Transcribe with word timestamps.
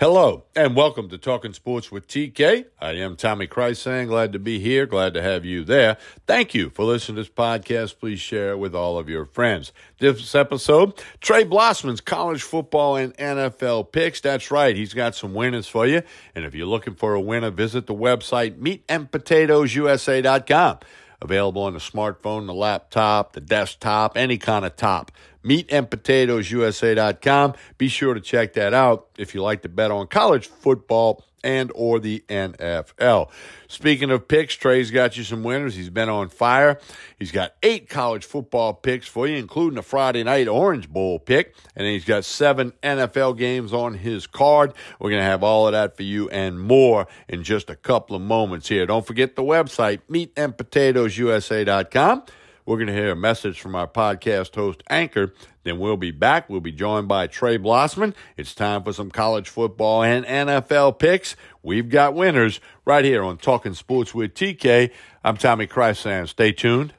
Hello 0.00 0.44
and 0.56 0.74
welcome 0.74 1.10
to 1.10 1.18
Talking 1.18 1.52
Sports 1.52 1.92
with 1.92 2.08
TK. 2.08 2.64
I 2.80 2.92
am 2.92 3.16
Tommy 3.16 3.46
Krysan. 3.46 4.06
Glad 4.06 4.32
to 4.32 4.38
be 4.38 4.58
here. 4.58 4.86
Glad 4.86 5.12
to 5.12 5.20
have 5.20 5.44
you 5.44 5.62
there. 5.62 5.98
Thank 6.26 6.54
you 6.54 6.70
for 6.70 6.86
listening 6.86 7.16
to 7.16 7.24
this 7.24 7.30
podcast. 7.30 7.98
Please 7.98 8.18
share 8.18 8.52
it 8.52 8.58
with 8.58 8.74
all 8.74 8.96
of 8.96 9.10
your 9.10 9.26
friends. 9.26 9.72
This 9.98 10.34
episode, 10.34 10.94
Trey 11.20 11.44
Blossman's 11.44 12.00
college 12.00 12.42
football 12.42 12.96
and 12.96 13.14
NFL 13.18 13.92
picks. 13.92 14.22
That's 14.22 14.50
right. 14.50 14.74
He's 14.74 14.94
got 14.94 15.14
some 15.14 15.34
winners 15.34 15.68
for 15.68 15.86
you. 15.86 16.00
And 16.34 16.46
if 16.46 16.54
you're 16.54 16.66
looking 16.66 16.94
for 16.94 17.12
a 17.12 17.20
winner, 17.20 17.50
visit 17.50 17.86
the 17.86 17.94
website 17.94 18.58
meatandpotatoesusa.com. 18.58 20.78
Available 21.20 21.64
on 21.64 21.74
the 21.74 21.78
smartphone, 21.78 22.46
the 22.46 22.54
laptop, 22.54 23.34
the 23.34 23.42
desktop, 23.42 24.16
any 24.16 24.38
kind 24.38 24.64
of 24.64 24.76
top 24.76 25.12
meatandpotatoesusa.com. 25.44 27.54
Be 27.78 27.88
sure 27.88 28.14
to 28.14 28.20
check 28.20 28.52
that 28.54 28.74
out 28.74 29.08
if 29.18 29.34
you 29.34 29.42
like 29.42 29.62
to 29.62 29.68
bet 29.68 29.90
on 29.90 30.06
college 30.06 30.46
football 30.48 31.24
and 31.42 31.72
or 31.74 31.98
the 31.98 32.22
NFL. 32.28 33.30
Speaking 33.68 34.10
of 34.10 34.28
picks, 34.28 34.54
Trey's 34.54 34.90
got 34.90 35.16
you 35.16 35.24
some 35.24 35.42
winners. 35.42 35.74
He's 35.74 35.88
been 35.90 36.10
on 36.10 36.28
fire. 36.28 36.78
He's 37.18 37.32
got 37.32 37.54
eight 37.62 37.88
college 37.88 38.24
football 38.24 38.74
picks 38.74 39.08
for 39.08 39.26
you, 39.26 39.36
including 39.36 39.78
a 39.78 39.82
Friday 39.82 40.22
night 40.22 40.48
Orange 40.48 40.90
Bowl 40.90 41.18
pick, 41.18 41.54
and 41.76 41.86
he's 41.86 42.04
got 42.04 42.24
seven 42.24 42.72
NFL 42.82 43.38
games 43.38 43.72
on 43.72 43.94
his 43.94 44.26
card. 44.26 44.74
We're 44.98 45.10
going 45.10 45.22
to 45.22 45.26
have 45.26 45.42
all 45.42 45.66
of 45.66 45.72
that 45.72 45.96
for 45.96 46.02
you 46.02 46.28
and 46.30 46.60
more 46.60 47.06
in 47.28 47.42
just 47.44 47.70
a 47.70 47.76
couple 47.76 48.16
of 48.16 48.22
moments 48.22 48.68
here. 48.68 48.84
Don't 48.86 49.06
forget 49.06 49.36
the 49.36 49.42
website, 49.42 50.00
meatandpotatoesusa.com. 50.10 52.24
We're 52.70 52.76
going 52.76 52.86
to 52.86 52.92
hear 52.92 53.10
a 53.10 53.16
message 53.16 53.60
from 53.60 53.74
our 53.74 53.88
podcast 53.88 54.54
host, 54.54 54.84
Anchor. 54.88 55.34
Then 55.64 55.80
we'll 55.80 55.96
be 55.96 56.12
back. 56.12 56.48
We'll 56.48 56.60
be 56.60 56.70
joined 56.70 57.08
by 57.08 57.26
Trey 57.26 57.58
Blossman. 57.58 58.14
It's 58.36 58.54
time 58.54 58.84
for 58.84 58.92
some 58.92 59.10
college 59.10 59.48
football 59.48 60.04
and 60.04 60.24
NFL 60.24 61.00
picks. 61.00 61.34
We've 61.64 61.88
got 61.88 62.14
winners 62.14 62.60
right 62.84 63.04
here 63.04 63.24
on 63.24 63.38
Talking 63.38 63.74
Sports 63.74 64.14
with 64.14 64.34
TK. 64.34 64.92
I'm 65.24 65.36
Tommy 65.36 65.66
Krysan. 65.66 66.28
Stay 66.28 66.52
tuned. 66.52 66.94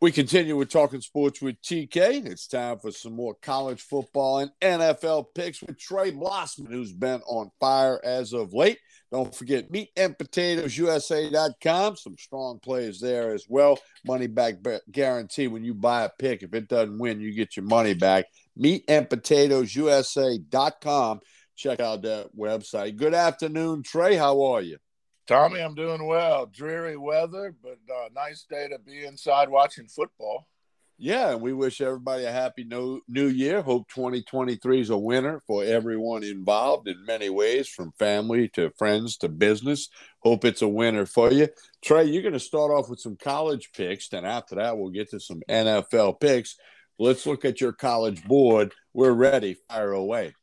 We 0.00 0.12
continue 0.12 0.56
with 0.56 0.70
Talking 0.70 1.02
Sports 1.02 1.42
with 1.42 1.60
TK. 1.60 2.24
It's 2.24 2.46
time 2.46 2.78
for 2.78 2.90
some 2.90 3.12
more 3.12 3.34
college 3.34 3.82
football 3.82 4.38
and 4.38 4.50
NFL 4.62 5.34
picks 5.34 5.60
with 5.60 5.78
Trey 5.78 6.10
Blossman, 6.10 6.68
who's 6.68 6.94
been 6.94 7.20
on 7.26 7.50
fire 7.60 8.00
as 8.02 8.32
of 8.32 8.54
late. 8.54 8.78
Don't 9.10 9.34
forget 9.34 9.72
meatandpotatoesusa.com. 9.72 11.96
Some 11.96 12.16
strong 12.16 12.60
plays 12.60 13.00
there 13.00 13.34
as 13.34 13.46
well. 13.48 13.76
Money 14.06 14.28
back 14.28 14.58
guarantee 14.90 15.48
when 15.48 15.64
you 15.64 15.74
buy 15.74 16.04
a 16.04 16.08
pick. 16.08 16.44
If 16.44 16.54
it 16.54 16.68
doesn't 16.68 16.98
win, 16.98 17.20
you 17.20 17.34
get 17.34 17.56
your 17.56 17.64
money 17.64 17.94
back. 17.94 18.26
Meatandpotatoesusa.com. 18.58 21.20
Check 21.56 21.80
out 21.80 22.02
that 22.02 22.28
website. 22.36 22.94
Good 22.96 23.14
afternoon, 23.14 23.82
Trey. 23.82 24.14
How 24.14 24.42
are 24.42 24.62
you? 24.62 24.78
Tommy, 25.26 25.60
I'm 25.60 25.74
doing 25.74 26.06
well. 26.06 26.46
Dreary 26.46 26.96
weather, 26.96 27.54
but 27.62 27.78
uh, 27.92 28.08
nice 28.14 28.46
day 28.48 28.68
to 28.68 28.78
be 28.78 29.04
inside 29.04 29.48
watching 29.48 29.86
football. 29.86 30.46
Yeah, 31.02 31.30
and 31.30 31.40
we 31.40 31.54
wish 31.54 31.80
everybody 31.80 32.26
a 32.26 32.30
happy 32.30 32.62
new, 32.62 33.00
new 33.08 33.28
year. 33.28 33.62
Hope 33.62 33.88
2023 33.88 34.82
is 34.82 34.90
a 34.90 34.98
winner 34.98 35.42
for 35.46 35.64
everyone 35.64 36.22
involved 36.22 36.88
in 36.88 37.06
many 37.06 37.30
ways, 37.30 37.68
from 37.68 37.94
family 37.98 38.48
to 38.50 38.70
friends 38.76 39.16
to 39.18 39.30
business. 39.30 39.88
Hope 40.18 40.44
it's 40.44 40.60
a 40.60 40.68
winner 40.68 41.06
for 41.06 41.32
you. 41.32 41.48
Trey, 41.82 42.04
you're 42.04 42.20
going 42.20 42.34
to 42.34 42.38
start 42.38 42.70
off 42.70 42.90
with 42.90 43.00
some 43.00 43.16
college 43.16 43.70
picks. 43.74 44.10
Then 44.10 44.26
after 44.26 44.56
that, 44.56 44.76
we'll 44.76 44.90
get 44.90 45.08
to 45.12 45.20
some 45.20 45.40
NFL 45.48 46.20
picks. 46.20 46.56
Let's 46.98 47.24
look 47.24 47.46
at 47.46 47.62
your 47.62 47.72
college 47.72 48.22
board. 48.24 48.74
We're 48.92 49.12
ready. 49.12 49.56
Fire 49.70 49.92
away. 49.92 50.34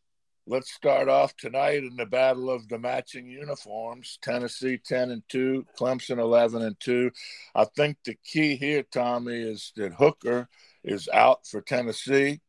Let's 0.50 0.72
start 0.72 1.10
off 1.10 1.36
tonight 1.36 1.84
in 1.84 1.98
the 1.98 2.06
battle 2.06 2.50
of 2.50 2.70
the 2.70 2.80
matching 2.80 3.28
uniforms. 3.28 4.18
Tennessee 4.22 4.78
10 4.78 5.12
and 5.12 5.22
2, 5.28 5.66
Clemson 5.78 6.20
11 6.20 6.62
and 6.62 6.80
2. 6.80 7.12
I 7.54 7.66
think 7.76 7.98
the 8.06 8.16
key 8.24 8.56
here, 8.56 8.84
Tommy, 8.84 9.42
is 9.42 9.74
that 9.76 9.96
Hooker 9.96 10.48
is 10.86 11.10
out 11.14 11.46
for 11.46 11.60
Tennessee. 11.60 12.40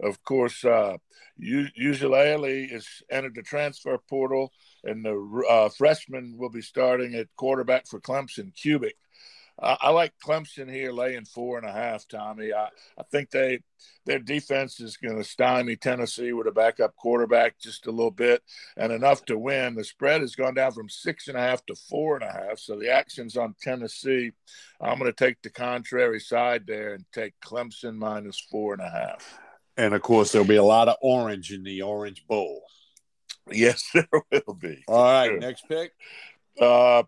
Of 0.00 0.22
course, 0.22 0.64
uh, 0.64 0.98
Uiagalelei 1.42 2.72
is 2.72 2.86
entered 3.10 3.34
the 3.34 3.42
transfer 3.42 3.98
portal, 4.08 4.52
and 4.84 5.04
the 5.04 5.44
uh, 5.50 5.68
freshman 5.70 6.36
will 6.38 6.50
be 6.50 6.62
starting 6.62 7.16
at 7.16 7.34
quarterback 7.34 7.88
for 7.88 8.00
Clemson, 8.00 8.54
Kubik. 8.54 8.94
Uh, 9.58 9.76
I 9.80 9.90
like 9.90 10.12
Clemson 10.24 10.70
here 10.70 10.92
laying 10.92 11.24
four 11.24 11.58
and 11.58 11.68
a 11.68 11.72
half, 11.72 12.08
Tommy. 12.08 12.52
I, 12.52 12.68
I 12.98 13.02
think 13.10 13.30
they 13.30 13.60
their 14.04 14.18
defense 14.18 14.80
is 14.80 14.96
going 14.96 15.16
to 15.16 15.24
stymie 15.24 15.76
Tennessee 15.76 16.32
with 16.32 16.46
a 16.46 16.52
backup 16.52 16.96
quarterback 16.96 17.58
just 17.60 17.86
a 17.86 17.90
little 17.90 18.10
bit 18.10 18.42
and 18.76 18.92
enough 18.92 19.24
to 19.26 19.38
win. 19.38 19.74
The 19.74 19.84
spread 19.84 20.20
has 20.22 20.34
gone 20.34 20.54
down 20.54 20.72
from 20.72 20.88
six 20.88 21.28
and 21.28 21.36
a 21.36 21.40
half 21.40 21.64
to 21.66 21.74
four 21.74 22.16
and 22.16 22.24
a 22.24 22.32
half. 22.32 22.58
So 22.58 22.78
the 22.78 22.90
action's 22.90 23.36
on 23.36 23.54
Tennessee. 23.60 24.32
I'm 24.80 24.98
going 24.98 25.12
to 25.12 25.24
take 25.24 25.40
the 25.42 25.50
contrary 25.50 26.20
side 26.20 26.66
there 26.66 26.94
and 26.94 27.04
take 27.12 27.34
Clemson 27.40 27.96
minus 27.96 28.40
four 28.50 28.72
and 28.72 28.82
a 28.82 28.90
half. 28.90 29.38
And 29.76 29.94
of 29.94 30.02
course, 30.02 30.32
there'll 30.32 30.46
be 30.46 30.56
a 30.56 30.64
lot 30.64 30.88
of 30.88 30.96
orange 31.00 31.52
in 31.52 31.62
the 31.62 31.82
Orange 31.82 32.26
Bowl. 32.26 32.62
Yes, 33.50 33.88
there 33.94 34.06
will 34.46 34.54
be. 34.54 34.82
All 34.86 35.02
right, 35.02 35.28
sure. 35.28 35.38
next 35.38 35.68
pick. 35.68 35.92
Uh, 36.60 37.04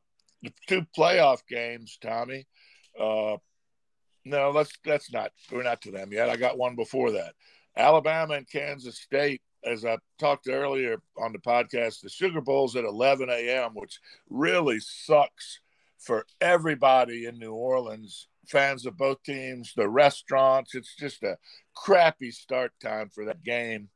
two 0.67 0.87
playoff 0.97 1.41
games, 1.49 1.99
Tommy. 2.01 2.47
Uh, 2.99 3.37
no, 4.25 4.51
let's 4.51 4.73
that's 4.85 5.13
not 5.13 5.33
we're 5.53 5.63
not 5.63 5.83
to 5.83 5.91
them 5.91 6.13
yet. 6.13 6.31
I 6.31 6.37
got 6.37 6.59
one 6.59 6.77
before 6.77 7.13
that. 7.13 7.35
Alabama 7.77 8.35
and 8.35 8.49
Kansas 8.49 9.01
State, 9.01 9.43
as 9.65 9.85
I 9.85 9.99
talked 10.19 10.49
earlier 10.49 11.03
on 11.19 11.33
the 11.33 11.39
podcast, 11.39 12.01
the 12.01 12.09
Sugar 12.09 12.41
Bowl's 12.41 12.77
at 12.77 12.85
11 12.85 13.29
a.m., 13.29 13.73
which 13.75 13.99
really 14.31 14.79
sucks 14.81 15.61
for 15.99 16.25
everybody 16.41 17.27
in 17.27 17.39
New 17.39 17.53
Orleans, 17.53 18.29
fans 18.47 18.87
of 18.87 18.97
both 18.97 19.23
teams, 19.25 19.73
the 19.75 19.89
restaurants. 19.89 20.75
It's 20.75 20.95
just 20.95 21.23
a 21.23 21.37
crappy 21.75 22.31
start 22.31 22.73
time 22.81 23.09
for 23.09 23.25
that 23.25 23.43
game. 23.43 23.89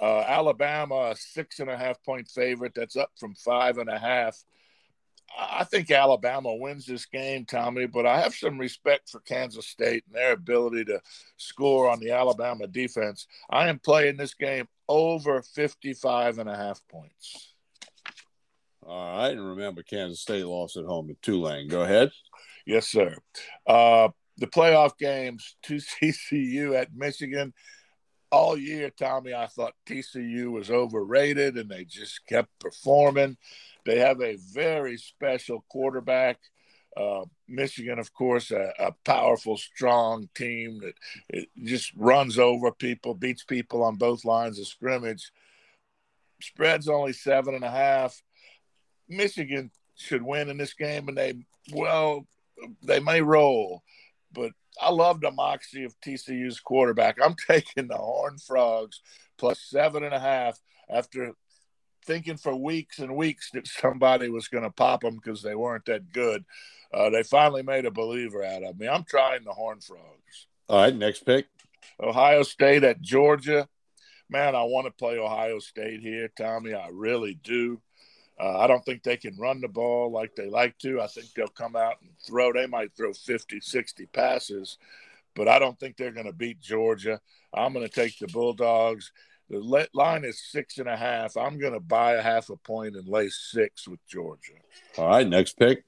Uh, 0.00 0.20
Alabama, 0.20 1.10
a 1.10 1.16
six 1.16 1.60
and 1.60 1.70
a 1.70 1.76
half 1.76 2.02
point 2.02 2.28
favorite. 2.28 2.72
That's 2.74 2.96
up 2.96 3.10
from 3.18 3.34
five 3.34 3.78
and 3.78 3.90
a 3.90 3.98
half. 3.98 4.36
I 5.38 5.64
think 5.64 5.90
Alabama 5.90 6.54
wins 6.54 6.86
this 6.86 7.06
game, 7.06 7.44
Tommy, 7.44 7.86
but 7.86 8.06
I 8.06 8.20
have 8.20 8.34
some 8.34 8.58
respect 8.58 9.08
for 9.08 9.20
Kansas 9.20 9.66
State 9.66 10.04
and 10.06 10.14
their 10.14 10.32
ability 10.32 10.84
to 10.86 11.00
score 11.36 11.88
on 11.88 12.00
the 12.00 12.10
Alabama 12.10 12.66
defense. 12.66 13.26
I 13.48 13.68
am 13.68 13.78
playing 13.78 14.16
this 14.16 14.34
game 14.34 14.68
over 14.88 15.42
55 15.42 16.38
and 16.38 16.50
a 16.50 16.56
half 16.56 16.80
points. 16.88 17.54
All 18.86 19.16
right. 19.16 19.30
And 19.30 19.48
remember, 19.48 19.82
Kansas 19.82 20.20
State 20.20 20.44
lost 20.44 20.76
at 20.76 20.84
home 20.84 21.08
to 21.08 21.16
Tulane. 21.22 21.68
Go 21.68 21.82
ahead. 21.82 22.10
Yes, 22.66 22.88
sir. 22.88 23.16
Uh, 23.66 24.08
the 24.38 24.46
playoff 24.46 24.98
games, 24.98 25.56
to 25.64 25.76
TCU 25.76 26.74
at 26.78 26.94
Michigan. 26.94 27.52
All 28.30 28.56
year, 28.56 28.90
Tommy, 28.90 29.34
I 29.34 29.46
thought 29.46 29.74
TCU 29.86 30.50
was 30.50 30.70
overrated 30.70 31.58
and 31.58 31.68
they 31.68 31.84
just 31.84 32.26
kept 32.26 32.48
performing. 32.58 33.36
They 33.84 33.98
have 33.98 34.20
a 34.20 34.36
very 34.52 34.96
special 34.96 35.64
quarterback. 35.68 36.38
Uh, 36.96 37.24
Michigan, 37.48 37.98
of 37.98 38.12
course, 38.12 38.50
a, 38.50 38.72
a, 38.78 38.92
powerful, 39.04 39.56
strong 39.56 40.28
team 40.34 40.80
that 40.80 41.46
just 41.64 41.90
runs 41.96 42.38
over 42.38 42.70
people, 42.70 43.14
beats 43.14 43.44
people 43.44 43.82
on 43.82 43.96
both 43.96 44.26
lines 44.26 44.58
of 44.58 44.66
scrimmage. 44.66 45.32
Spread's 46.42 46.88
only 46.88 47.14
seven 47.14 47.54
and 47.54 47.64
a 47.64 47.70
half. 47.70 48.20
Michigan 49.08 49.70
should 49.96 50.22
win 50.22 50.50
in 50.50 50.58
this 50.58 50.74
game, 50.74 51.08
and 51.08 51.16
they 51.16 51.34
well, 51.72 52.26
they 52.82 53.00
may 53.00 53.22
roll, 53.22 53.82
but 54.32 54.52
I 54.80 54.90
love 54.90 55.20
the 55.20 55.30
moxie 55.30 55.84
of 55.84 55.98
TCU's 56.00 56.60
quarterback. 56.60 57.16
I'm 57.22 57.36
taking 57.48 57.88
the 57.88 57.96
Horn 57.96 58.38
Frogs 58.38 59.00
plus 59.38 59.60
seven 59.60 60.04
and 60.04 60.14
a 60.14 60.20
half 60.20 60.58
after 60.88 61.32
thinking 62.04 62.36
for 62.36 62.54
weeks 62.54 62.98
and 62.98 63.16
weeks 63.16 63.50
that 63.52 63.66
somebody 63.66 64.28
was 64.28 64.48
going 64.48 64.64
to 64.64 64.70
pop 64.70 65.02
them 65.02 65.16
because 65.16 65.42
they 65.42 65.54
weren't 65.54 65.86
that 65.86 66.12
good. 66.12 66.44
Uh, 66.92 67.10
they 67.10 67.22
finally 67.22 67.62
made 67.62 67.86
a 67.86 67.90
believer 67.90 68.44
out 68.44 68.62
of 68.62 68.78
me. 68.78 68.86
I'm 68.88 69.04
trying 69.04 69.44
the 69.44 69.52
Horn 69.52 69.80
Frogs. 69.80 70.46
All 70.68 70.82
right, 70.82 70.94
next 70.94 71.24
pick. 71.24 71.46
Ohio 72.00 72.42
State 72.42 72.84
at 72.84 73.00
Georgia. 73.00 73.68
Man, 74.28 74.54
I 74.54 74.62
want 74.62 74.86
to 74.86 74.92
play 74.92 75.18
Ohio 75.18 75.58
State 75.58 76.00
here, 76.00 76.28
Tommy. 76.36 76.74
I 76.74 76.88
really 76.92 77.38
do. 77.42 77.80
Uh, 78.40 78.58
I 78.58 78.66
don't 78.66 78.84
think 78.84 79.02
they 79.02 79.16
can 79.16 79.36
run 79.36 79.60
the 79.60 79.68
ball 79.68 80.10
like 80.10 80.34
they 80.34 80.48
like 80.48 80.78
to. 80.78 81.00
I 81.00 81.06
think 81.06 81.32
they'll 81.32 81.48
come 81.48 81.76
out 81.76 81.96
and 82.00 82.10
throw. 82.26 82.52
They 82.52 82.66
might 82.66 82.96
throw 82.96 83.12
50, 83.12 83.60
60 83.60 84.06
passes, 84.06 84.78
but 85.34 85.48
I 85.48 85.58
don't 85.58 85.78
think 85.78 85.96
they're 85.96 86.12
going 86.12 86.26
to 86.26 86.32
beat 86.32 86.60
Georgia. 86.60 87.20
I'm 87.54 87.72
going 87.72 87.86
to 87.86 87.92
take 87.92 88.18
the 88.18 88.26
Bulldogs. 88.26 89.12
The 89.50 89.88
line 89.92 90.24
is 90.24 90.42
six 90.50 90.78
and 90.78 90.88
a 90.88 90.96
half. 90.96 91.36
I'm 91.36 91.58
going 91.58 91.74
to 91.74 91.80
buy 91.80 92.14
a 92.14 92.22
half 92.22 92.48
a 92.48 92.56
point 92.56 92.96
and 92.96 93.06
lay 93.06 93.28
six 93.28 93.86
with 93.86 94.00
Georgia. 94.08 94.54
All 94.96 95.08
right, 95.08 95.26
next 95.26 95.58
pick. 95.58 95.84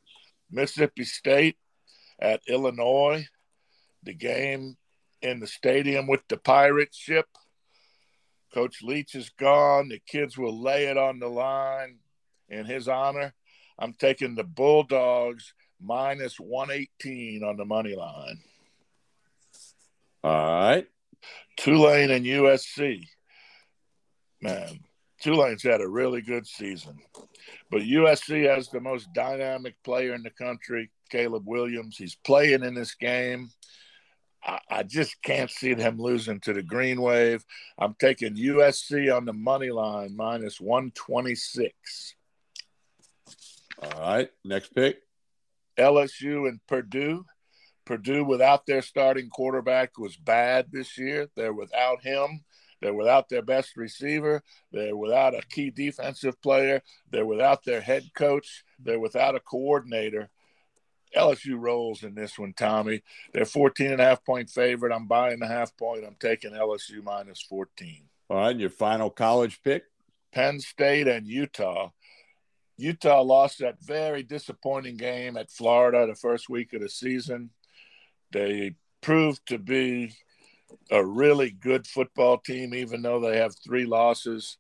Mississippi 0.51 1.05
State 1.05 1.56
at 2.21 2.43
Illinois. 2.47 3.27
The 4.03 4.15
game 4.15 4.77
in 5.23 5.41
the 5.41 5.47
stadium 5.47 6.06
with 6.06 6.21
the 6.29 6.37
pirate 6.37 6.95
ship. 6.95 7.27
Coach 8.53 8.83
Leach 8.83 9.15
is 9.15 9.31
gone. 9.31 9.89
The 9.89 10.01
kids 10.06 10.37
will 10.37 10.61
lay 10.61 10.85
it 10.85 10.99
on 10.99 11.19
the 11.19 11.29
line 11.29 11.97
in 12.49 12.67
his 12.67 12.87
honor. 12.87 13.35
I'm 13.79 13.95
taking 13.95 14.35
the 14.35 14.45
Bulldogs 14.45 15.55
minus 15.81 16.39
118 16.39 17.43
on 17.43 17.56
the 17.56 17.65
money 17.65 17.97
line. 17.97 18.41
All 20.23 20.61
right. 20.61 20.87
Tulane 21.56 22.11
and 22.11 22.25
USC. 22.25 23.06
Man, 24.44 24.81
Tulane's 25.23 25.62
had 25.62 25.81
a 25.81 25.88
really 25.88 26.20
good 26.20 26.46
season. 26.46 26.99
But 27.70 27.81
USC 27.81 28.46
has 28.46 28.69
the 28.69 28.79
most 28.79 29.11
dynamic 29.14 29.75
player 29.82 30.14
in 30.14 30.23
the 30.23 30.29
country, 30.29 30.91
Caleb 31.08 31.44
Williams. 31.46 31.96
He's 31.96 32.14
playing 32.14 32.62
in 32.62 32.75
this 32.75 32.94
game. 32.94 33.49
I, 34.44 34.61
I 34.69 34.82
just 34.82 35.23
can't 35.23 35.50
see 35.50 35.73
them 35.73 35.96
losing 35.99 36.41
to 36.41 36.52
the 36.52 36.62
Green 36.62 37.00
Wave. 37.00 37.43
I'm 37.79 37.96
taking 37.99 38.37
USC 38.37 39.17
on 39.17 39.25
the 39.25 39.32
money 39.32 39.70
line 39.70 40.14
minus 40.14 40.61
126. 40.61 42.14
All 43.82 44.00
right. 44.00 44.31
Next 44.44 44.75
pick. 44.75 44.99
LSU 45.79 46.50
and 46.50 46.61
Purdue. 46.67 47.25
Purdue, 47.87 48.25
without 48.25 48.67
their 48.67 48.82
starting 48.82 49.31
quarterback, 49.31 49.96
was 49.96 50.17
bad 50.19 50.67
this 50.70 50.99
year. 50.99 51.29
They're 51.35 51.55
without 51.55 52.02
him. 52.02 52.44
They're 52.81 52.94
without 52.94 53.29
their 53.29 53.43
best 53.43 53.76
receiver. 53.76 54.43
They're 54.73 54.97
without 54.97 55.35
a 55.35 55.43
key 55.50 55.71
defensive 55.71 56.41
player. 56.43 56.82
They're 57.11 57.26
without 57.26 57.65
their 57.65 57.81
head 57.81 58.11
coach. 58.15 58.65
They're 58.79 59.00
without 59.00 59.35
a 59.35 59.41
coordinator. 59.41 60.31
LSU 61.17 61.56
rolls 61.59 62.03
in 62.03 62.15
this 62.15 62.38
one, 62.38 62.53
Tommy. 62.53 63.03
They're 63.32 63.44
14 63.44 63.93
and 63.93 64.00
a 64.00 64.05
half 64.05 64.25
point 64.25 64.50
favorite. 64.50 64.93
I'm 64.93 65.06
buying 65.06 65.38
the 65.38 65.47
half 65.47 65.76
point. 65.76 66.05
I'm 66.05 66.17
taking 66.19 66.53
LSU 66.53 67.03
minus 67.03 67.41
14. 67.43 68.03
All 68.31 68.38
right. 68.38 68.56
Your 68.56 68.71
final 68.71 69.11
college 69.11 69.61
pick? 69.62 69.85
Penn 70.32 70.59
State 70.61 71.06
and 71.06 71.27
Utah. 71.27 71.91
Utah 72.77 73.23
lost 73.23 73.61
that 73.61 73.81
very 73.81 74.25
disappointing 74.25 74.97
game 74.97 75.37
at 75.37 75.50
Florida 75.50 76.06
the 76.06 76.17
first 76.17 76.49
week 76.49 76.73
of 76.73 76.81
the 76.81 76.88
season. 76.88 77.50
They 78.32 78.75
proved 79.00 79.47
to 79.47 79.59
be 79.59 80.17
a 80.91 81.05
really 81.05 81.51
good 81.51 81.87
football 81.87 82.39
team, 82.39 82.75
even 82.75 83.03
though 83.03 83.21
they 83.21 83.39
have 83.39 83.55
three 83.65 83.85
losses. 83.85 84.57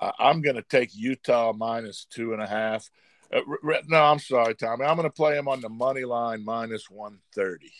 Uh, 0.00 0.12
I'm 0.18 0.42
going 0.42 0.56
to 0.56 0.62
take 0.62 0.90
Utah 0.94 1.52
minus 1.52 2.06
two 2.10 2.32
and 2.32 2.42
a 2.42 2.46
half. 2.46 2.88
Uh, 3.34 3.40
re- 3.62 3.82
no, 3.86 4.02
I'm 4.02 4.18
sorry, 4.18 4.54
Tommy. 4.54 4.84
I'm 4.84 4.96
going 4.96 5.08
to 5.08 5.14
play 5.14 5.34
them 5.34 5.48
on 5.48 5.60
the 5.60 5.68
money 5.68 6.04
line 6.04 6.44
minus 6.44 6.88
130. 6.90 7.72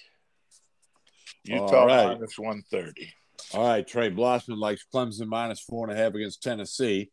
Utah 1.45 1.85
right. 1.85 2.07
minus 2.07 2.39
130. 2.39 3.13
All 3.55 3.69
right. 3.69 3.87
Trey 3.87 4.11
Blossman 4.11 4.59
likes 4.59 4.85
Clemson 4.93 5.27
minus 5.27 5.61
four 5.61 5.89
and 5.89 5.97
a 5.97 6.03
half 6.03 6.15
against 6.15 6.43
Tennessee. 6.43 7.11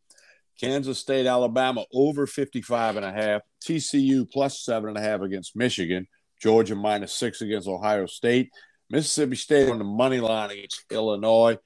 Kansas 0.60 0.98
State, 0.98 1.26
Alabama 1.26 1.84
over 1.92 2.26
55 2.26 2.96
and 2.96 3.04
a 3.04 3.12
half. 3.12 3.42
TCU 3.64 4.30
plus 4.30 4.64
seven 4.64 4.88
and 4.88 4.98
a 4.98 5.00
half 5.00 5.20
against 5.20 5.56
Michigan. 5.56 6.06
Georgia 6.40 6.74
minus 6.74 7.12
six 7.12 7.40
against 7.40 7.68
Ohio 7.68 8.06
State. 8.06 8.50
Mississippi 8.90 9.36
State 9.36 9.68
on 9.68 9.78
the 9.78 9.84
money 9.84 10.20
line 10.20 10.50
against 10.50 10.84
Illinois. 10.90 11.58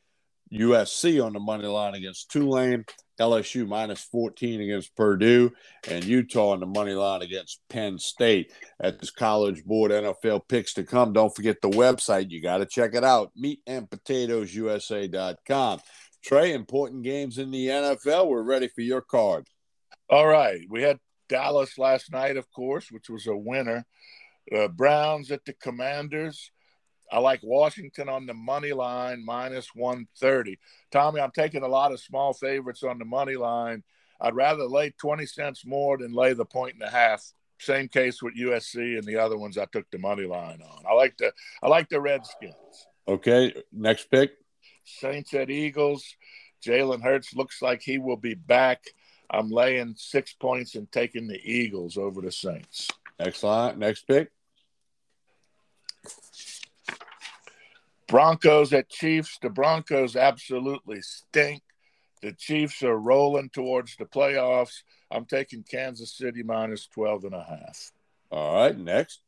USC 0.52 1.24
on 1.24 1.34
the 1.34 1.40
money 1.40 1.66
line 1.66 1.94
against 1.94 2.30
Tulane. 2.30 2.84
LSU 3.20 3.66
minus 3.66 4.02
14 4.04 4.60
against 4.60 4.94
Purdue, 4.94 5.50
and 5.88 6.04
Utah 6.04 6.50
on 6.50 6.60
the 6.60 6.66
money 6.66 6.92
line 6.92 7.22
against 7.22 7.58
Penn 7.68 7.98
State. 7.98 8.52
At 8.80 9.00
this 9.00 9.10
College 9.10 9.64
Board 9.64 9.90
NFL 9.90 10.42
picks 10.48 10.74
to 10.74 10.84
come, 10.84 11.12
don't 11.12 11.34
forget 11.34 11.60
the 11.60 11.70
website. 11.70 12.30
You 12.30 12.40
got 12.40 12.58
to 12.58 12.66
check 12.66 12.94
it 12.94 13.02
out 13.02 13.32
meatandpotatoesusa.com. 13.36 15.80
Trey, 16.24 16.52
important 16.52 17.02
games 17.02 17.38
in 17.38 17.50
the 17.50 17.66
NFL. 17.66 18.28
We're 18.28 18.42
ready 18.42 18.68
for 18.68 18.82
your 18.82 19.00
card. 19.00 19.48
All 20.08 20.26
right. 20.26 20.60
We 20.68 20.82
had 20.82 20.98
Dallas 21.28 21.78
last 21.78 22.12
night, 22.12 22.36
of 22.36 22.50
course, 22.52 22.90
which 22.90 23.10
was 23.10 23.26
a 23.26 23.36
winner. 23.36 23.84
Uh, 24.54 24.68
Browns 24.68 25.30
at 25.30 25.44
the 25.44 25.52
Commanders. 25.54 26.50
I 27.10 27.18
like 27.18 27.40
Washington 27.42 28.08
on 28.08 28.26
the 28.26 28.34
money 28.34 28.72
line 28.72 29.24
minus 29.24 29.74
130. 29.74 30.58
Tommy, 30.90 31.20
I'm 31.20 31.30
taking 31.30 31.62
a 31.62 31.68
lot 31.68 31.92
of 31.92 32.00
small 32.00 32.32
favorites 32.32 32.82
on 32.82 32.98
the 32.98 33.04
money 33.04 33.36
line. 33.36 33.82
I'd 34.20 34.34
rather 34.34 34.64
lay 34.64 34.90
20 34.90 35.26
cents 35.26 35.64
more 35.64 35.96
than 35.96 36.12
lay 36.12 36.32
the 36.32 36.44
point 36.44 36.74
and 36.74 36.82
a 36.82 36.90
half. 36.90 37.24
Same 37.60 37.88
case 37.88 38.22
with 38.22 38.36
USC 38.36 38.98
and 38.98 39.04
the 39.04 39.16
other 39.16 39.36
ones 39.36 39.58
I 39.58 39.66
took 39.66 39.90
the 39.90 39.98
money 39.98 40.26
line 40.26 40.60
on. 40.62 40.84
I 40.88 40.94
like 40.94 41.16
the 41.16 41.32
I 41.62 41.68
like 41.68 41.88
the 41.88 42.00
Redskins. 42.00 42.54
Okay, 43.06 43.54
next 43.72 44.10
pick. 44.10 44.32
Saints 44.84 45.34
at 45.34 45.50
Eagles. 45.50 46.04
Jalen 46.64 47.02
Hurts 47.02 47.34
looks 47.34 47.62
like 47.62 47.82
he 47.82 47.98
will 47.98 48.16
be 48.16 48.34
back. 48.34 48.84
I'm 49.30 49.50
laying 49.50 49.94
six 49.96 50.32
points 50.32 50.74
and 50.74 50.90
taking 50.90 51.26
the 51.26 51.40
Eagles 51.42 51.96
over 51.96 52.20
the 52.20 52.32
Saints. 52.32 52.88
Excellent. 53.18 53.78
Next 53.78 54.06
pick. 54.06 54.30
Broncos 58.08 58.72
at 58.72 58.88
Chiefs. 58.88 59.38
The 59.40 59.50
Broncos 59.50 60.16
absolutely 60.16 61.02
stink. 61.02 61.62
The 62.22 62.32
Chiefs 62.32 62.82
are 62.82 62.98
rolling 62.98 63.50
towards 63.50 63.94
the 63.96 64.06
playoffs. 64.06 64.82
I'm 65.10 65.24
taking 65.24 65.62
Kansas 65.62 66.16
City 66.16 66.42
minus 66.42 66.88
12 66.88 67.24
and 67.24 67.34
a 67.34 67.44
half. 67.44 67.92
All 68.30 68.54
right, 68.54 68.76
next. 68.76 69.20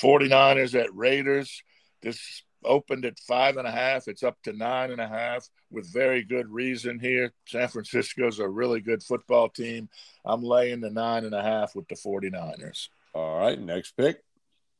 49ers 0.00 0.80
at 0.80 0.94
Raiders. 0.94 1.62
This 2.02 2.42
opened 2.64 3.04
at 3.04 3.18
five 3.18 3.56
and 3.56 3.66
a 3.66 3.70
half. 3.70 4.08
It's 4.08 4.22
up 4.22 4.36
to 4.44 4.52
nine 4.52 4.90
and 4.90 5.00
a 5.00 5.08
half 5.08 5.48
with 5.70 5.92
very 5.92 6.22
good 6.22 6.48
reason 6.48 6.98
here. 6.98 7.32
San 7.46 7.68
Francisco's 7.68 8.38
a 8.38 8.48
really 8.48 8.80
good 8.80 9.02
football 9.02 9.48
team. 9.48 9.88
I'm 10.24 10.42
laying 10.42 10.80
the 10.80 10.90
nine 10.90 11.24
and 11.24 11.34
a 11.34 11.42
half 11.42 11.74
with 11.74 11.86
the 11.88 11.94
49ers. 11.94 12.88
All 13.14 13.38
right, 13.38 13.60
next 13.60 13.96
pick. 13.96 14.22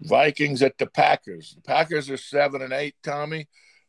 Vikings 0.01 0.63
at 0.63 0.79
the 0.79 0.87
Packers. 0.87 1.55
The 1.55 1.63
Packers 1.63 2.11
are 2.11 2.17
seven 2.17 2.63
and 2.63 2.73
eight, 2.73 2.95
Tommy, 3.03 3.49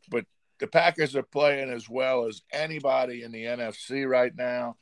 but 0.10 0.26
the 0.60 0.68
Packers 0.68 1.16
are 1.16 1.24
playing 1.24 1.70
as 1.70 1.90
well 1.90 2.26
as 2.26 2.42
anybody 2.52 3.24
in 3.24 3.32
the 3.32 3.44
NFC 3.44 4.08
right 4.08 4.36
now. 4.36 4.78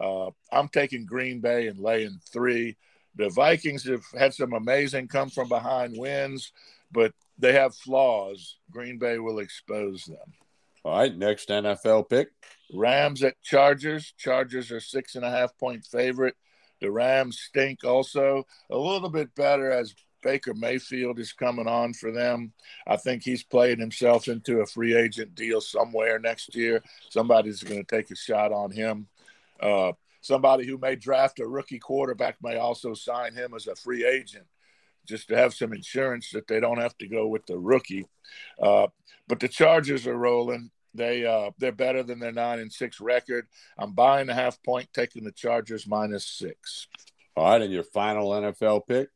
Uh, 0.00 0.30
I'm 0.52 0.68
taking 0.68 1.04
Green 1.04 1.40
Bay 1.40 1.66
and 1.66 1.78
laying 1.78 2.20
three. 2.32 2.76
The 3.16 3.28
Vikings 3.30 3.84
have 3.84 4.04
had 4.16 4.32
some 4.32 4.52
amazing 4.52 5.08
come 5.08 5.28
from 5.28 5.48
behind 5.48 5.94
wins, 5.96 6.52
but 6.92 7.12
they 7.38 7.52
have 7.52 7.74
flaws. 7.74 8.56
Green 8.70 8.98
Bay 8.98 9.18
will 9.18 9.40
expose 9.40 10.04
them. 10.04 10.32
All 10.84 10.96
right, 10.96 11.14
next 11.14 11.48
NFL 11.48 12.08
pick. 12.08 12.28
Rams 12.72 13.22
at 13.24 13.42
Chargers. 13.42 14.14
Chargers 14.16 14.70
are 14.70 14.80
six 14.80 15.16
and 15.16 15.24
a 15.24 15.30
half 15.30 15.56
point 15.58 15.84
favorite. 15.84 16.36
The 16.80 16.90
Rams 16.90 17.40
stink 17.40 17.82
also. 17.84 18.46
A 18.70 18.78
little 18.78 19.08
bit 19.08 19.34
better 19.34 19.72
as 19.72 19.94
Baker 20.22 20.54
Mayfield 20.54 21.18
is 21.18 21.32
coming 21.32 21.66
on 21.66 21.92
for 21.94 22.10
them. 22.10 22.52
I 22.86 22.96
think 22.96 23.22
he's 23.22 23.42
playing 23.42 23.78
himself 23.78 24.28
into 24.28 24.60
a 24.60 24.66
free 24.66 24.96
agent 24.96 25.34
deal 25.34 25.60
somewhere 25.60 26.18
next 26.18 26.54
year. 26.54 26.82
Somebody's 27.10 27.62
going 27.62 27.84
to 27.84 27.96
take 27.96 28.10
a 28.10 28.16
shot 28.16 28.52
on 28.52 28.70
him. 28.70 29.08
Uh, 29.60 29.92
somebody 30.20 30.66
who 30.66 30.78
may 30.78 30.96
draft 30.96 31.40
a 31.40 31.46
rookie 31.46 31.78
quarterback 31.78 32.36
may 32.42 32.56
also 32.56 32.94
sign 32.94 33.34
him 33.34 33.54
as 33.54 33.66
a 33.66 33.74
free 33.76 34.04
agent 34.04 34.46
just 35.06 35.28
to 35.28 35.36
have 35.36 35.54
some 35.54 35.72
insurance 35.72 36.30
that 36.32 36.46
they 36.46 36.60
don't 36.60 36.80
have 36.80 36.96
to 36.98 37.08
go 37.08 37.26
with 37.26 37.46
the 37.46 37.58
rookie. 37.58 38.06
Uh, 38.60 38.88
but 39.26 39.40
the 39.40 39.48
Chargers 39.48 40.06
are 40.06 40.16
rolling. 40.16 40.70
They 40.94 41.24
uh, 41.24 41.50
they're 41.58 41.72
better 41.72 42.02
than 42.02 42.18
their 42.18 42.32
nine 42.32 42.58
and 42.60 42.72
six 42.72 43.00
record. 43.00 43.46
I'm 43.78 43.92
buying 43.92 44.28
a 44.28 44.34
half 44.34 44.62
point, 44.62 44.88
taking 44.92 45.24
the 45.24 45.32
Chargers 45.32 45.86
minus 45.86 46.26
six. 46.26 46.88
All 47.36 47.50
right, 47.50 47.62
and 47.62 47.72
your 47.72 47.84
final 47.84 48.30
NFL 48.30 48.86
pick. 48.86 49.08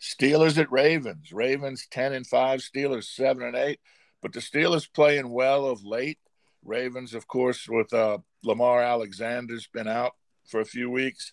Steelers 0.00 0.58
at 0.58 0.70
Ravens. 0.70 1.32
Ravens 1.32 1.86
10 1.90 2.12
and 2.12 2.26
5, 2.26 2.60
Steelers 2.60 3.04
7 3.04 3.42
and 3.42 3.56
8. 3.56 3.80
But 4.22 4.32
the 4.32 4.40
Steelers 4.40 4.90
playing 4.92 5.30
well 5.30 5.66
of 5.66 5.84
late. 5.84 6.18
Ravens, 6.64 7.14
of 7.14 7.26
course, 7.26 7.68
with 7.68 7.92
uh, 7.92 8.18
Lamar 8.42 8.82
Alexander's 8.82 9.66
been 9.66 9.88
out 9.88 10.12
for 10.46 10.60
a 10.60 10.66
few 10.66 10.90
weeks. 10.90 11.32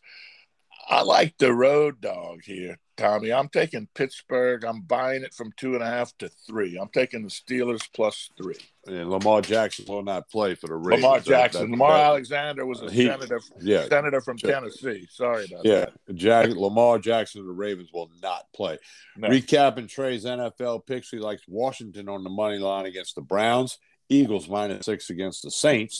I 0.89 1.03
like 1.03 1.37
the 1.37 1.53
road 1.53 2.01
dog 2.01 2.41
here, 2.43 2.77
Tommy. 3.01 3.33
I'm 3.33 3.49
taking 3.49 3.87
Pittsburgh. 3.95 4.63
I'm 4.63 4.81
buying 4.81 5.23
it 5.23 5.33
from 5.33 5.51
two 5.57 5.73
and 5.73 5.83
a 5.83 5.87
half 5.87 6.15
to 6.19 6.29
three. 6.47 6.77
I'm 6.79 6.89
taking 6.89 7.23
the 7.23 7.29
Steelers 7.29 7.87
plus 7.93 8.29
three. 8.37 8.57
And 8.85 9.09
Lamar 9.09 9.41
Jackson 9.41 9.85
will 9.87 10.03
not 10.03 10.29
play 10.29 10.55
for 10.55 10.67
the 10.67 10.75
Ravens. 10.75 11.03
Lamar 11.03 11.19
Jackson. 11.19 11.61
That, 11.61 11.67
that, 11.67 11.71
Lamar 11.71 11.97
that, 11.97 12.05
Alexander 12.05 12.65
was 12.65 12.81
a 12.81 12.91
he, 12.91 13.07
senator, 13.07 13.39
yeah, 13.59 13.87
senator 13.87 14.21
from 14.21 14.37
Tennessee. 14.37 15.07
Sorry 15.09 15.45
about 15.45 15.65
yeah, 15.65 15.79
that. 15.79 15.93
Yeah, 16.07 16.13
Jack, 16.15 16.49
Lamar 16.49 16.99
Jackson 16.99 17.45
the 17.45 17.51
Ravens 17.51 17.89
will 17.93 18.09
not 18.21 18.45
play. 18.53 18.77
No. 19.17 19.29
Recapping 19.29 19.89
Trey's 19.89 20.25
NFL 20.25 20.85
picks, 20.85 21.09
he 21.09 21.17
likes 21.17 21.43
Washington 21.47 22.07
on 22.07 22.23
the 22.23 22.29
money 22.29 22.57
line 22.57 22.85
against 22.85 23.15
the 23.15 23.21
Browns, 23.21 23.79
Eagles 24.09 24.47
minus 24.47 24.85
six 24.85 25.09
against 25.09 25.43
the 25.43 25.51
Saints, 25.51 25.99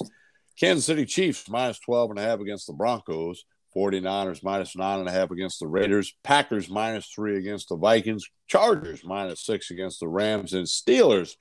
Kansas 0.60 0.86
City 0.86 1.06
Chiefs 1.06 1.50
minus 1.50 1.80
12 1.80 2.12
and 2.12 2.20
a 2.20 2.24
half 2.24 2.40
against 2.40 2.68
the 2.68 2.74
Broncos, 2.74 3.46
49ers 3.76 4.44
minus 4.44 4.76
nine 4.76 5.00
and 5.00 5.08
a 5.08 5.12
half 5.12 5.32
against 5.32 5.60
the 5.60 5.68
Raiders, 5.68 6.14
Packers 6.24 6.70
minus 6.70 7.08
three 7.08 7.38
against 7.38 7.70
the 7.70 7.78
Vikings, 7.78 8.26
Chargers 8.48 9.04
minus 9.04 9.46
six 9.46 9.72
against 9.72 10.00
the 10.00 10.08
Rams, 10.08 10.54
and 10.54 10.68
Steelers 10.68 11.36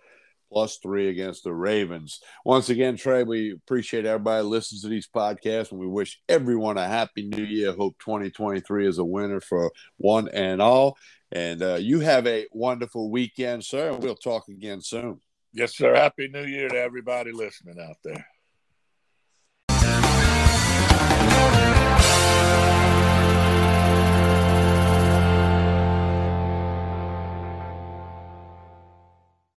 plus 0.50 0.78
three 0.78 1.08
against 1.08 1.44
the 1.44 1.54
Ravens. 1.54 2.20
Once 2.44 2.68
again, 2.68 2.96
Trey, 2.96 3.22
we 3.22 3.52
appreciate 3.52 4.04
everybody 4.04 4.42
listens 4.42 4.82
to 4.82 4.88
these 4.88 5.08
podcasts, 5.08 5.70
and 5.70 5.80
we 5.80 5.86
wish 5.86 6.20
everyone 6.28 6.76
a 6.76 6.86
happy 6.86 7.26
new 7.26 7.44
year. 7.44 7.72
Hope 7.72 7.96
2023 8.00 8.86
is 8.86 8.98
a 8.98 9.04
winner 9.04 9.40
for 9.40 9.70
one 9.96 10.28
and 10.28 10.60
all. 10.60 10.96
And 11.32 11.62
uh, 11.62 11.76
you 11.76 12.00
have 12.00 12.26
a 12.26 12.46
wonderful 12.52 13.10
weekend, 13.10 13.64
sir, 13.64 13.92
and 13.92 14.02
we'll 14.02 14.16
talk 14.16 14.48
again 14.48 14.80
soon. 14.80 15.20
Yes, 15.52 15.76
sir. 15.76 15.94
Happy 15.94 16.28
New 16.28 16.44
Year 16.44 16.68
to 16.68 16.76
everybody 16.76 17.32
listening 17.32 17.78
out 17.80 17.96
there. 18.04 18.26